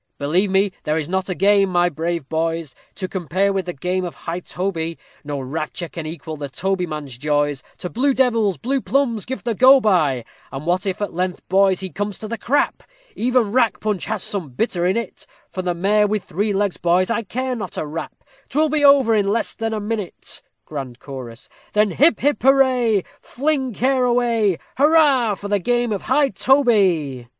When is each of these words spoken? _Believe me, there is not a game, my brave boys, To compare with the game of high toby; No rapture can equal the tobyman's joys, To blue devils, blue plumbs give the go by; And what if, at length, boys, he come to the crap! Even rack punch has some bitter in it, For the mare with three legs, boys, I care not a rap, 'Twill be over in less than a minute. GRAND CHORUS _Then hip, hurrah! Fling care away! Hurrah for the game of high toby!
_Believe 0.17 0.49
me, 0.49 0.71
there 0.81 0.97
is 0.97 1.07
not 1.07 1.29
a 1.29 1.35
game, 1.35 1.69
my 1.69 1.87
brave 1.87 2.27
boys, 2.27 2.73
To 2.95 3.07
compare 3.07 3.53
with 3.53 3.67
the 3.67 3.73
game 3.73 4.03
of 4.03 4.15
high 4.15 4.39
toby; 4.39 4.97
No 5.23 5.39
rapture 5.39 5.87
can 5.89 6.07
equal 6.07 6.37
the 6.37 6.49
tobyman's 6.49 7.19
joys, 7.19 7.61
To 7.77 7.87
blue 7.87 8.15
devils, 8.15 8.57
blue 8.57 8.81
plumbs 8.81 9.25
give 9.27 9.43
the 9.43 9.53
go 9.53 9.79
by; 9.79 10.25
And 10.51 10.65
what 10.65 10.87
if, 10.87 11.03
at 11.03 11.13
length, 11.13 11.47
boys, 11.49 11.81
he 11.81 11.91
come 11.91 12.09
to 12.13 12.27
the 12.27 12.39
crap! 12.39 12.81
Even 13.15 13.51
rack 13.51 13.79
punch 13.79 14.05
has 14.05 14.23
some 14.23 14.49
bitter 14.49 14.87
in 14.87 14.97
it, 14.97 15.27
For 15.51 15.61
the 15.61 15.75
mare 15.75 16.07
with 16.07 16.23
three 16.23 16.51
legs, 16.51 16.77
boys, 16.77 17.11
I 17.11 17.21
care 17.21 17.55
not 17.55 17.77
a 17.77 17.85
rap, 17.85 18.23
'Twill 18.49 18.69
be 18.69 18.83
over 18.83 19.13
in 19.13 19.27
less 19.27 19.53
than 19.53 19.71
a 19.71 19.79
minute. 19.79 20.41
GRAND 20.65 20.97
CHORUS 20.97 21.47
_Then 21.75 21.93
hip, 21.93 22.19
hurrah! 22.41 23.01
Fling 23.21 23.71
care 23.75 24.03
away! 24.05 24.57
Hurrah 24.79 25.35
for 25.35 25.47
the 25.47 25.59
game 25.59 25.91
of 25.91 26.01
high 26.09 26.29
toby! 26.29 27.27